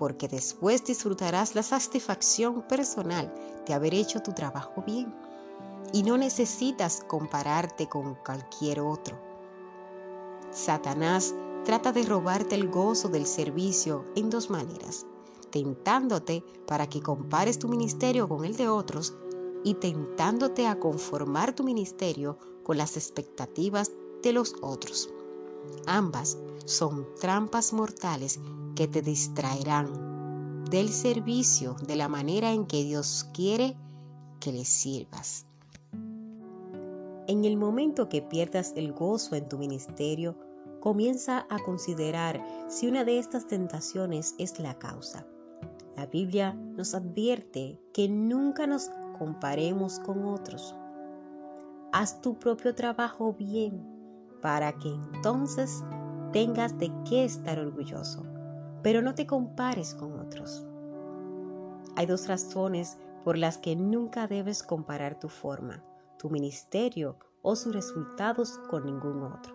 porque 0.00 0.28
después 0.28 0.82
disfrutarás 0.82 1.54
la 1.54 1.62
satisfacción 1.62 2.62
personal 2.62 3.30
de 3.70 3.74
haber 3.74 3.94
hecho 3.94 4.20
tu 4.20 4.32
trabajo 4.32 4.82
bien 4.84 5.14
y 5.92 6.02
no 6.02 6.18
necesitas 6.18 7.04
compararte 7.06 7.88
con 7.88 8.16
cualquier 8.16 8.80
otro. 8.80 9.16
Satanás 10.50 11.32
trata 11.64 11.92
de 11.92 12.02
robarte 12.02 12.56
el 12.56 12.68
gozo 12.68 13.08
del 13.08 13.26
servicio 13.26 14.04
en 14.16 14.28
dos 14.28 14.50
maneras, 14.50 15.06
tentándote 15.50 16.42
para 16.66 16.88
que 16.88 17.00
compares 17.00 17.60
tu 17.60 17.68
ministerio 17.68 18.28
con 18.28 18.44
el 18.44 18.56
de 18.56 18.68
otros 18.68 19.14
y 19.62 19.74
tentándote 19.74 20.66
a 20.66 20.80
conformar 20.80 21.54
tu 21.54 21.62
ministerio 21.62 22.38
con 22.64 22.76
las 22.76 22.96
expectativas 22.96 23.92
de 24.24 24.32
los 24.32 24.56
otros. 24.62 25.10
Ambas 25.86 26.38
son 26.64 27.06
trampas 27.20 27.72
mortales 27.72 28.40
que 28.74 28.88
te 28.88 29.00
distraerán 29.00 30.09
del 30.68 30.90
servicio 30.90 31.76
de 31.86 31.96
la 31.96 32.08
manera 32.08 32.52
en 32.52 32.66
que 32.66 32.84
Dios 32.84 33.28
quiere 33.32 33.76
que 34.40 34.52
le 34.52 34.64
sirvas. 34.64 35.46
En 37.26 37.44
el 37.44 37.56
momento 37.56 38.08
que 38.08 38.22
pierdas 38.22 38.72
el 38.76 38.92
gozo 38.92 39.36
en 39.36 39.48
tu 39.48 39.58
ministerio, 39.58 40.36
comienza 40.80 41.46
a 41.48 41.58
considerar 41.60 42.44
si 42.68 42.88
una 42.88 43.04
de 43.04 43.18
estas 43.18 43.46
tentaciones 43.46 44.34
es 44.38 44.58
la 44.58 44.78
causa. 44.78 45.26
La 45.96 46.06
Biblia 46.06 46.54
nos 46.54 46.94
advierte 46.94 47.78
que 47.92 48.08
nunca 48.08 48.66
nos 48.66 48.90
comparemos 49.18 50.00
con 50.00 50.24
otros. 50.24 50.74
Haz 51.92 52.20
tu 52.20 52.38
propio 52.38 52.74
trabajo 52.74 53.34
bien 53.34 53.84
para 54.40 54.72
que 54.72 54.88
entonces 54.88 55.84
tengas 56.32 56.78
de 56.78 56.90
qué 57.08 57.24
estar 57.24 57.58
orgulloso 57.58 58.24
pero 58.82 59.02
no 59.02 59.14
te 59.14 59.26
compares 59.26 59.94
con 59.94 60.18
otros. 60.18 60.64
Hay 61.96 62.06
dos 62.06 62.28
razones 62.28 62.98
por 63.24 63.36
las 63.36 63.58
que 63.58 63.76
nunca 63.76 64.26
debes 64.26 64.62
comparar 64.62 65.18
tu 65.18 65.28
forma, 65.28 65.84
tu 66.18 66.30
ministerio 66.30 67.18
o 67.42 67.56
sus 67.56 67.74
resultados 67.74 68.58
con 68.70 68.86
ningún 68.86 69.22
otro. 69.22 69.54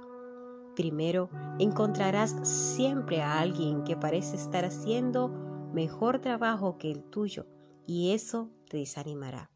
Primero, 0.75 1.29
encontrarás 1.57 2.35
siempre 2.47 3.21
a 3.21 3.39
alguien 3.39 3.83
que 3.83 3.95
parece 3.95 4.35
estar 4.35 4.65
haciendo 4.65 5.29
mejor 5.73 6.19
trabajo 6.19 6.77
que 6.77 6.91
el 6.91 7.03
tuyo 7.03 7.45
y 7.87 8.11
eso 8.11 8.49
te 8.69 8.77
desanimará. 8.77 9.49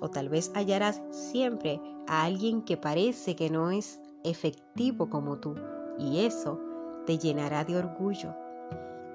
O 0.00 0.10
tal 0.10 0.28
vez 0.28 0.52
hallarás 0.54 1.02
siempre 1.10 1.80
a 2.06 2.24
alguien 2.24 2.62
que 2.62 2.76
parece 2.76 3.34
que 3.36 3.48
no 3.48 3.70
es 3.70 3.98
efectivo 4.24 5.08
como 5.08 5.38
tú 5.38 5.54
y 5.98 6.20
eso 6.20 6.60
te 7.06 7.18
llenará 7.18 7.64
de 7.64 7.76
orgullo. 7.76 8.34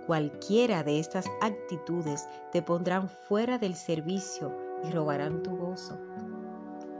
Cualquiera 0.07 0.83
de 0.83 0.99
estas 0.99 1.25
actitudes 1.41 2.27
te 2.51 2.61
pondrán 2.61 3.07
fuera 3.07 3.59
del 3.59 3.75
servicio 3.75 4.55
y 4.83 4.91
robarán 4.91 5.43
tu 5.43 5.55
gozo. 5.55 5.97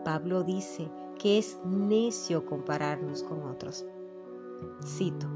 Pablo 0.06 0.44
dice 0.44 0.92
que 1.18 1.40
es 1.40 1.60
necio 1.66 2.46
compararnos 2.46 3.24
con 3.24 3.44
otros. 3.44 3.86
Cito, 4.86 5.28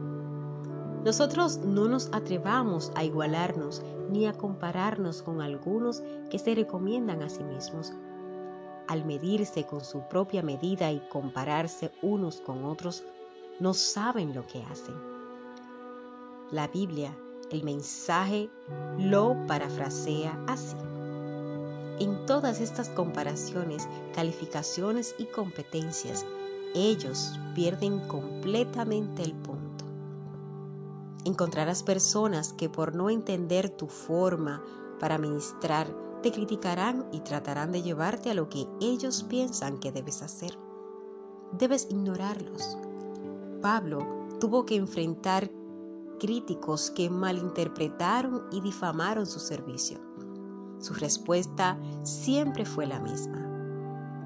nosotros 1.04 1.58
no 1.58 1.88
nos 1.88 2.10
atrevamos 2.14 2.92
a 2.96 3.04
igualarnos 3.04 3.84
ni 4.12 4.28
a 4.28 4.34
compararnos 4.34 5.24
con 5.24 5.42
algunos 5.42 6.04
que 6.30 6.38
se 6.38 6.54
recomiendan 6.54 7.24
a 7.24 7.30
sí 7.30 7.44
mismos. 7.44 7.94
Al 8.88 9.06
medirse 9.06 9.66
con 9.66 9.84
su 9.84 10.08
propia 10.08 10.44
medida 10.44 10.92
y 10.92 11.00
compararse 11.10 11.92
unos 12.04 12.42
con 12.42 12.66
otros, 12.66 13.04
no 13.60 13.74
saben 13.74 14.36
lo 14.36 14.46
que 14.46 14.62
hacen 14.64 15.15
la 16.52 16.68
Biblia, 16.68 17.18
el 17.52 17.64
mensaje, 17.64 18.50
lo 18.98 19.36
parafrasea 19.48 20.40
así. 20.48 20.76
En 22.00 22.26
todas 22.26 22.60
estas 22.60 22.90
comparaciones, 22.90 23.88
calificaciones 24.14 25.16
y 25.18 25.26
competencias, 25.26 26.26
ellos 26.74 27.40
pierden 27.54 28.00
completamente 28.08 29.24
el 29.24 29.34
punto. 29.34 29.86
Encontrarás 31.24 31.84
personas 31.84 32.54
que 32.54 32.70
por 32.70 32.94
no 32.96 33.10
entender 33.10 33.70
tu 33.70 33.88
forma 33.88 34.62
para 35.00 35.18
ministrar, 35.18 35.88
te 36.22 36.32
criticarán 36.32 37.08
y 37.12 37.22
tratarán 37.22 37.72
de 37.72 37.82
llevarte 37.82 38.30
a 38.30 38.34
lo 38.34 38.50
que 38.50 38.68
ellos 38.82 39.24
piensan 39.24 39.80
que 39.80 39.92
debes 39.92 40.22
hacer. 40.22 40.58
Debes 41.52 41.88
ignorarlos. 41.90 42.78
Pablo 43.62 44.28
tuvo 44.40 44.66
que 44.66 44.76
enfrentar 44.76 45.50
críticos 46.18 46.92
que 46.92 47.10
malinterpretaron 47.10 48.44
y 48.52 48.62
difamaron 48.62 49.26
su 49.26 49.40
servicio. 49.40 50.00
Su 50.80 50.94
respuesta 50.94 51.78
siempre 52.04 52.66
fue 52.66 52.86
la 52.86 53.00
misma. 53.00 53.42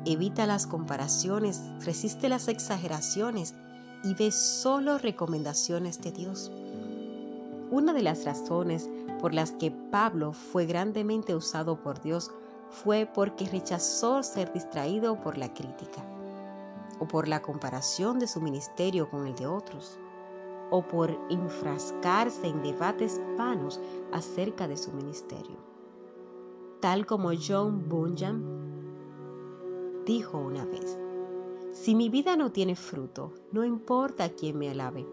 Evita 0.06 0.46
las 0.46 0.66
comparaciones, 0.66 1.62
resiste 1.86 2.30
las 2.30 2.48
exageraciones 2.48 3.54
y 4.04 4.14
ve 4.14 4.32
solo 4.32 4.98
recomendaciones 4.98 6.02
de 6.02 6.12
Dios. 6.12 6.52
Una 7.72 7.94
de 7.94 8.02
las 8.02 8.26
razones 8.26 8.90
por 9.20 9.34
las 9.34 9.52
que 9.52 9.72
Pablo 9.72 10.34
fue 10.34 10.66
grandemente 10.66 11.36
usado 11.36 11.82
por 11.82 12.02
Dios 12.02 12.32
fue 12.70 13.06
porque 13.06 13.48
rechazó 13.48 14.24
ser 14.24 14.54
distraído 14.54 15.20
por 15.20 15.38
la 15.38 15.54
crítica, 15.54 16.04
o 17.00 17.08
por 17.08 17.28
la 17.28 17.42
comparación 17.42 18.20
de 18.20 18.28
su 18.28 18.42
ministerio 18.42 19.10
con 19.10 19.28
el 19.28 19.36
de 19.36 19.48
otros, 19.48 19.98
o 20.72 20.82
por 20.82 21.12
enfrascarse 21.30 22.48
en 22.48 22.62
debates 22.62 23.20
vanos 23.38 23.80
acerca 24.12 24.68
de 24.68 24.78
su 24.78 24.92
ministerio. 24.92 25.58
Tal 26.80 27.06
como 27.06 27.32
John 27.36 27.90
Bunyan 27.90 28.44
dijo 30.06 30.38
una 30.38 30.66
vez, 30.66 30.98
si 31.72 31.94
mi 31.96 32.10
vida 32.10 32.36
no 32.36 32.52
tiene 32.52 32.76
fruto, 32.76 33.34
no 33.52 33.64
importa 33.64 34.30
quién 34.30 34.58
me 34.58 34.70
alabe, 34.70 35.06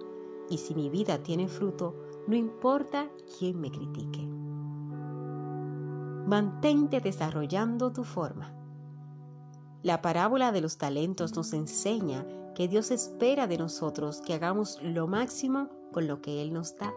y 0.48 0.58
si 0.58 0.75
mi 0.75 0.88
vida 0.88 1.18
tiene 1.18 1.48
fruto, 1.48 1.94
no 2.26 2.34
importa 2.34 3.10
quién 3.38 3.60
me 3.60 3.70
critique. 3.70 4.26
Mantente 6.26 7.00
desarrollando 7.00 7.92
tu 7.92 8.04
forma. 8.04 8.55
La 9.87 10.02
parábola 10.02 10.50
de 10.50 10.61
los 10.61 10.78
talentos 10.78 11.37
nos 11.37 11.52
enseña 11.52 12.26
que 12.57 12.66
Dios 12.66 12.90
espera 12.90 13.47
de 13.47 13.57
nosotros 13.57 14.21
que 14.21 14.35
hagamos 14.35 14.81
lo 14.83 15.07
máximo 15.07 15.69
con 15.93 16.09
lo 16.09 16.21
que 16.21 16.43
Él 16.43 16.52
nos 16.52 16.76
da. 16.76 16.93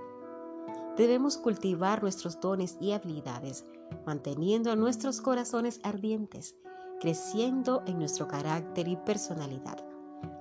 Debemos 0.97 1.37
cultivar 1.37 2.01
nuestros 2.01 2.39
dones 2.39 2.77
y 2.81 2.93
habilidades, 2.93 3.63
manteniendo 4.07 4.75
nuestros 4.75 5.21
corazones 5.21 5.79
ardientes, 5.83 6.55
creciendo 6.99 7.83
en 7.85 7.99
nuestro 7.99 8.27
carácter 8.27 8.87
y 8.87 8.95
personalidad, 8.95 9.85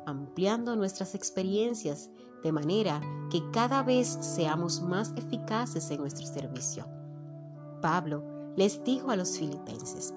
ampliando 0.07 0.75
nuestras 0.75 1.15
experiencias 1.15 2.09
de 2.43 2.51
manera 2.51 3.03
que 3.31 3.43
cada 3.51 3.83
vez 3.83 4.09
seamos 4.23 4.81
más 4.81 5.13
eficaces 5.17 5.91
en 5.91 6.01
nuestro 6.01 6.27
servicio. 6.27 6.87
Pablo 7.83 8.25
les 8.57 8.83
dijo 8.85 9.11
a 9.11 9.17
los 9.17 9.37
filipenses, 9.37 10.15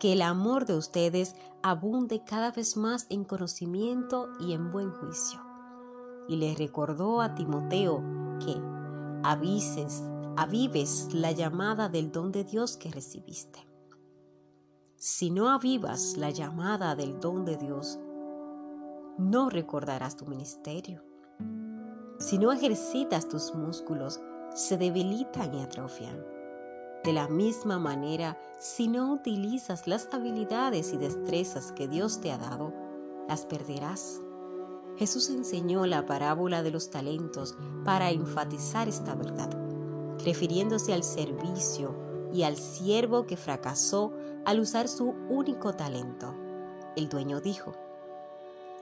que 0.00 0.14
el 0.14 0.22
amor 0.22 0.64
de 0.64 0.74
ustedes 0.74 1.36
abunde 1.62 2.24
cada 2.24 2.50
vez 2.50 2.76
más 2.76 3.06
en 3.10 3.22
conocimiento 3.22 4.30
y 4.40 4.54
en 4.54 4.72
buen 4.72 4.90
juicio. 4.90 5.40
Y 6.26 6.36
les 6.36 6.58
recordó 6.58 7.20
a 7.20 7.34
Timoteo 7.34 8.02
que 8.44 8.60
avises, 9.22 10.02
avives 10.36 11.12
la 11.12 11.32
llamada 11.32 11.90
del 11.90 12.10
don 12.10 12.32
de 12.32 12.44
Dios 12.44 12.78
que 12.78 12.90
recibiste. 12.90 13.60
Si 14.96 15.30
no 15.30 15.50
avivas 15.50 16.16
la 16.16 16.30
llamada 16.30 16.94
del 16.94 17.20
don 17.20 17.44
de 17.44 17.56
Dios, 17.58 17.98
no 19.18 19.50
recordarás 19.50 20.16
tu 20.16 20.24
ministerio. 20.24 21.04
Si 22.18 22.38
no 22.38 22.52
ejercitas 22.52 23.28
tus 23.28 23.54
músculos, 23.54 24.18
se 24.54 24.78
debilitan 24.78 25.54
y 25.54 25.62
atrofian. 25.62 26.29
De 27.04 27.14
la 27.14 27.28
misma 27.28 27.78
manera, 27.78 28.36
si 28.58 28.86
no 28.86 29.12
utilizas 29.12 29.86
las 29.86 30.08
habilidades 30.12 30.92
y 30.92 30.98
destrezas 30.98 31.72
que 31.72 31.88
Dios 31.88 32.20
te 32.20 32.30
ha 32.30 32.36
dado, 32.36 32.74
las 33.26 33.46
perderás. 33.46 34.20
Jesús 34.98 35.30
enseñó 35.30 35.86
la 35.86 36.04
parábola 36.04 36.62
de 36.62 36.70
los 36.70 36.90
talentos 36.90 37.56
para 37.86 38.10
enfatizar 38.10 38.86
esta 38.86 39.14
verdad, 39.14 39.50
refiriéndose 40.22 40.92
al 40.92 41.02
servicio 41.02 41.94
y 42.34 42.42
al 42.42 42.58
siervo 42.58 43.26
que 43.26 43.38
fracasó 43.38 44.12
al 44.44 44.60
usar 44.60 44.86
su 44.86 45.14
único 45.30 45.72
talento. 45.72 46.34
El 46.96 47.08
dueño 47.08 47.40
dijo, 47.40 47.72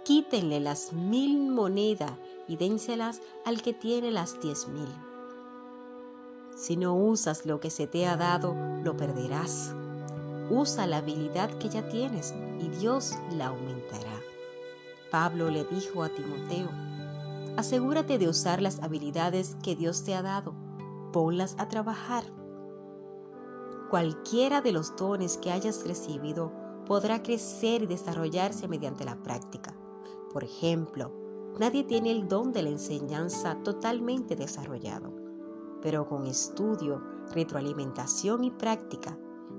quítenle 0.05 0.59
las 0.59 0.93
mil 0.93 1.51
monedas 1.51 2.13
y 2.49 2.57
dénselas 2.57 3.21
al 3.45 3.63
que 3.63 3.75
tiene 3.75 4.11
las 4.11 4.41
diez 4.41 4.67
mil. 4.67 4.89
Si 6.59 6.77
no 6.77 6.97
usas 6.97 7.47
lo 7.47 7.61
que 7.61 7.71
se 7.71 7.87
te 7.87 8.05
ha 8.09 8.17
dado, 8.17 8.57
lo 8.83 8.97
perderás. 8.97 9.73
Usa 10.51 10.89
la 10.89 10.97
habilidad 10.97 11.51
que 11.59 11.69
ya 11.69 11.89
tienes 11.89 12.35
y 12.59 12.69
Dios 12.69 13.15
la 13.31 13.47
aumentará. 13.47 14.21
Pablo 15.13 15.51
le 15.51 15.63
dijo 15.65 16.03
a 16.03 16.09
Timoteo, 16.09 16.69
asegúrate 17.57 18.19
de 18.19 18.29
usar 18.29 18.61
las 18.61 18.83
habilidades 18.83 19.57
que 19.63 19.77
Dios 19.77 20.03
te 20.03 20.17
ha 20.17 20.23
dado, 20.23 20.53
ponlas 21.13 21.55
a 21.59 21.69
trabajar. 21.69 22.25
Cualquiera 23.89 24.61
de 24.61 24.73
los 24.73 24.97
dones 24.97 25.39
que 25.39 25.53
hayas 25.53 25.87
recibido 25.87 26.53
podrá 26.87 27.23
crecer 27.23 27.85
y 27.85 27.87
desarrollarse 27.87 28.67
mediante 28.67 29.05
la 29.05 29.23
práctica. 29.23 29.77
Por 30.33 30.43
ejemplo, 30.43 31.13
nadie 31.57 31.85
tiene 31.85 32.11
el 32.11 32.27
don 32.27 32.53
de 32.53 32.63
la 32.65 32.71
enseñanza 32.71 33.63
totalmente 33.63 34.35
desarrollado 34.35 35.18
pero 35.83 36.09
con 36.09 36.27
estudio, 36.27 37.03
retroalimentación 37.33 38.45
y 38.45 38.51
práctica, 38.51 39.17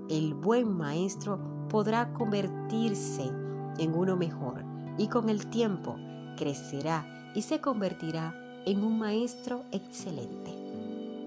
el 0.09 0.33
buen 0.33 0.75
maestro 0.75 1.39
podrá 1.69 2.13
convertirse 2.13 3.31
en 3.77 3.95
uno 3.95 4.17
mejor 4.17 4.63
y 4.97 5.07
con 5.07 5.29
el 5.29 5.47
tiempo 5.47 5.95
crecerá 6.37 7.31
y 7.35 7.43
se 7.43 7.61
convertirá 7.61 8.35
en 8.65 8.83
un 8.83 8.99
maestro 8.99 9.63
excelente. 9.71 10.51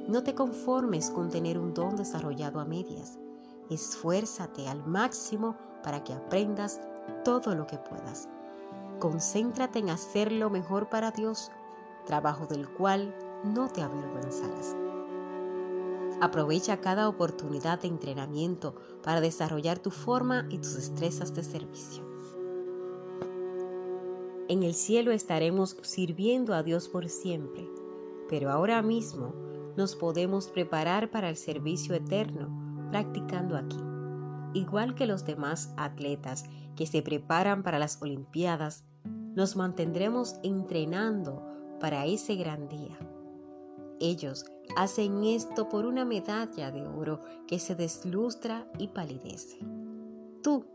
No 0.09 0.22
te 0.22 0.35
conformes 0.35 1.11
con 1.11 1.31
tener 1.31 1.59
un 1.59 1.74
don 1.74 1.96
desarrollado 1.96 2.61
a 2.61 2.64
medias. 2.64 3.18
Esfuérzate 3.70 4.68
al 4.68 4.85
máximo 4.85 5.57
para 5.83 6.02
que 6.02 6.12
aprendas 6.12 6.81
todo 7.24 7.55
lo 7.55 7.66
que 7.66 7.78
puedas. 7.78 8.28
Concéntrate 8.98 9.78
en 9.78 9.90
hacer 9.90 10.33
lo 10.33 10.50
mejor 10.50 10.88
para 10.88 11.11
Dios, 11.12 11.50
trabajo 12.07 12.46
del 12.46 12.68
cual 12.68 13.14
no 13.44 13.68
te 13.68 13.83
avergonzarás. 13.83 14.82
Aprovecha 16.22 16.80
cada 16.80 17.08
oportunidad 17.08 17.80
de 17.80 17.88
entrenamiento 17.88 18.76
para 19.02 19.20
desarrollar 19.20 19.80
tu 19.80 19.90
forma 19.90 20.46
y 20.50 20.58
tus 20.58 20.76
destrezas 20.76 21.35
de 21.35 21.42
servicio. 21.42 22.04
En 24.48 24.62
el 24.62 24.74
cielo 24.74 25.11
estaremos 25.11 25.76
sirviendo 25.82 26.54
a 26.54 26.62
Dios 26.62 26.88
por 26.88 27.08
siempre, 27.08 27.68
pero 28.28 28.52
ahora 28.52 28.82
mismo 28.82 29.35
nos 29.76 29.96
podemos 29.96 30.46
preparar 30.46 31.11
para 31.11 31.28
el 31.28 31.37
servicio 31.37 31.92
eterno 31.92 32.87
practicando 32.92 33.56
aquí. 33.56 33.80
Igual 34.54 34.94
que 34.94 35.08
los 35.08 35.24
demás 35.24 35.74
atletas 35.76 36.44
que 36.76 36.87
se 36.87 37.02
preparan 37.02 37.64
para 37.64 37.80
las 37.80 38.00
Olimpiadas, 38.00 38.85
nos 39.35 39.56
mantendremos 39.56 40.37
entrenando 40.44 41.42
para 41.80 42.06
ese 42.06 42.37
gran 42.37 42.68
día. 42.68 42.96
Ellos 44.03 44.45
hacen 44.75 45.23
esto 45.23 45.69
por 45.69 45.87
una 45.87 46.05
medalla 46.05 46.73
de 46.73 46.85
oro 46.88 47.21
que 47.47 47.61
se 47.61 47.77
deslustra 47.77 48.67
y 48.77 48.88
palidece. 48.88 49.61
Tú 50.43 50.67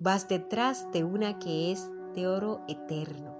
vas 0.00 0.26
detrás 0.26 0.90
de 0.90 1.04
una 1.04 1.38
que 1.38 1.70
es 1.70 1.90
de 2.14 2.26
oro 2.26 2.62
eterno. 2.68 3.36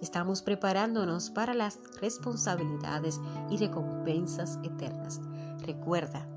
Estamos 0.00 0.42
preparándonos 0.42 1.30
para 1.30 1.54
las 1.54 1.78
responsabilidades 2.00 3.20
y 3.50 3.56
recompensas 3.56 4.58
eternas. 4.64 5.20
Recuerda 5.60 6.28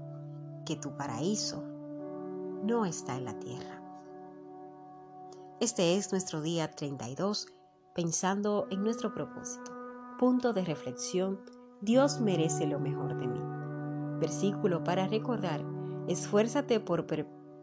que 0.68 0.76
tu 0.76 0.96
paraíso 0.96 1.64
no 2.64 2.86
está 2.86 3.18
en 3.18 3.26
la 3.26 3.40
tierra. 3.40 3.82
Este 5.60 5.98
es 5.98 6.12
nuestro 6.12 6.42
día 6.42 6.70
32, 6.70 7.48
pensando 7.96 8.68
en 8.70 8.84
nuestro 8.84 9.16
propósito. 9.16 9.72
Punto 10.20 10.54
de 10.54 10.64
reflexión 10.64 11.57
Dios 11.82 12.20
merece 12.20 12.66
lo 12.66 12.80
mejor 12.80 13.18
de 13.18 13.28
mí. 13.28 13.40
Versículo 14.20 14.84
para 14.84 15.08
recordar, 15.08 15.64
esfuérzate 16.08 16.80
por, 16.80 17.06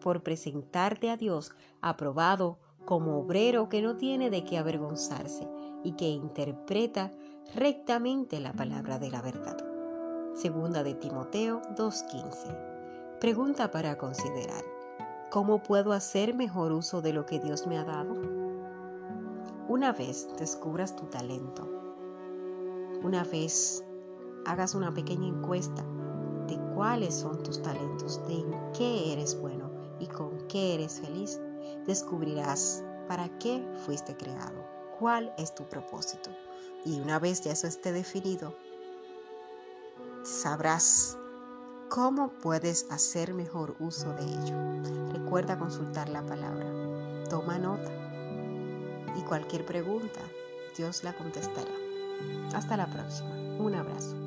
por 0.01 0.23
presentarte 0.23 1.11
a 1.11 1.17
Dios 1.17 1.53
aprobado 1.81 2.59
como 2.85 3.19
obrero 3.19 3.69
que 3.69 3.83
no 3.83 3.97
tiene 3.97 4.31
de 4.31 4.45
qué 4.45 4.59
avergonzarse 4.59 5.49
y 5.83 5.93
que 5.93 6.09
interpreta 6.09 7.11
rectamente 7.55 8.41
la 8.41 8.53
palabra 8.53 8.99
de 8.99 9.11
la 9.11 9.21
verdad. 9.21 9.57
Segunda 10.35 10.83
de 10.83 10.95
Timoteo 10.95 11.63
2.15. 11.77 13.19
Pregunta 13.21 13.71
para 13.71 13.99
considerar. 13.99 14.65
¿Cómo 15.31 15.63
puedo 15.63 15.93
hacer 15.93 16.35
mejor 16.35 16.73
uso 16.73 17.03
de 17.03 17.13
lo 17.13 17.27
que 17.27 17.41
Dios 17.41 17.67
me 17.67 17.79
ha 17.79 17.85
dado? 17.85 18.15
Una 19.69 19.93
vez 19.93 20.29
descubras 20.39 20.95
tu 20.95 21.07
talento, 21.07 21.69
una 23.03 23.25
vez 23.25 23.84
hagas 24.47 24.75
una 24.75 24.93
pequeña 24.93 25.29
encuesta 25.29 25.85
de 26.49 26.59
cuáles 26.75 27.15
son 27.15 27.43
tus 27.43 27.63
talentos, 27.63 28.21
de 28.27 28.35
en 28.35 28.73
qué 28.73 29.13
eres 29.13 29.41
bueno 29.41 29.71
y 29.99 30.07
con 30.07 30.47
qué 30.49 30.75
eres 30.75 31.01
feliz, 31.01 31.41
descubrirás 31.87 32.85
para 33.09 33.29
qué 33.39 33.67
fuiste 33.85 34.17
creado, 34.17 34.65
cuál 34.99 35.33
es 35.39 35.55
tu 35.55 35.65
propósito. 35.65 36.31
Y 36.85 37.01
una 37.01 37.19
vez 37.19 37.43
ya 37.43 37.53
eso 37.53 37.67
esté 37.67 37.93
definido, 37.93 38.55
sabrás 40.23 41.19
cómo 41.89 42.29
puedes 42.29 42.91
hacer 42.91 43.35
mejor 43.35 43.77
uso 43.79 44.13
de 44.15 44.25
ello. 44.25 45.13
Recuerda 45.13 45.59
consultar 45.59 46.09
la 46.09 46.23
palabra. 46.23 46.67
Toma 47.31 47.59
nota. 47.59 47.91
Y 49.17 49.23
cualquier 49.23 49.65
pregunta, 49.65 50.21
Dios 50.77 51.05
la 51.05 51.15
contestará. 51.15 51.71
Hasta 52.55 52.77
la 52.77 52.87
próxima. 52.87 53.31
Un 53.59 53.75
abrazo. 53.75 54.24